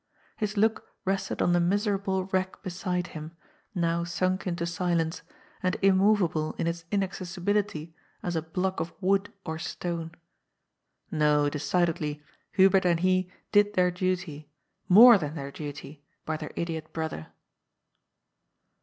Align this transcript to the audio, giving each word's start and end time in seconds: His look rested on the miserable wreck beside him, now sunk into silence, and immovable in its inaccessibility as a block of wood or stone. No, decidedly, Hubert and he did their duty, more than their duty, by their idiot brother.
His 0.35 0.57
look 0.57 0.87
rested 1.05 1.43
on 1.43 1.53
the 1.53 1.59
miserable 1.59 2.25
wreck 2.25 2.63
beside 2.63 3.09
him, 3.13 3.37
now 3.75 4.03
sunk 4.03 4.47
into 4.47 4.65
silence, 4.65 5.21
and 5.61 5.77
immovable 5.83 6.53
in 6.53 6.65
its 6.65 6.85
inaccessibility 6.89 7.93
as 8.23 8.35
a 8.35 8.41
block 8.41 8.79
of 8.79 8.91
wood 8.99 9.31
or 9.45 9.59
stone. 9.59 10.13
No, 11.11 11.49
decidedly, 11.51 12.23
Hubert 12.53 12.83
and 12.83 13.01
he 13.01 13.31
did 13.51 13.75
their 13.75 13.91
duty, 13.91 14.49
more 14.89 15.19
than 15.19 15.35
their 15.35 15.51
duty, 15.51 16.03
by 16.25 16.35
their 16.35 16.51
idiot 16.55 16.91
brother. 16.93 17.27